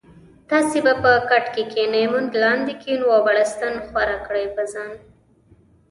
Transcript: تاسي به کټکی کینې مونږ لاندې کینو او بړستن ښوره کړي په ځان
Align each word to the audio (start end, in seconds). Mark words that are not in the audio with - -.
تاسي 0.49 0.79
به 1.03 1.13
کټکی 1.29 1.63
کینې 1.73 2.03
مونږ 2.13 2.29
لاندې 2.43 2.73
کینو 2.81 3.07
او 3.15 3.19
بړستن 3.25 3.73
ښوره 3.87 4.17
کړي 4.25 4.45
په 4.55 4.63
ځان 4.73 4.91